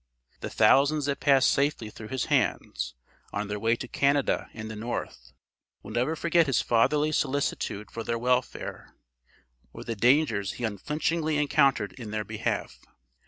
[0.39, 2.95] The thousands that passed safely through his hands,
[3.31, 5.31] on their way to Canada and the North,
[5.83, 8.95] will never forget his fatherly solicitude for their welfare,
[9.71, 12.79] or the dangers he unflinchingly encountered in their behalf.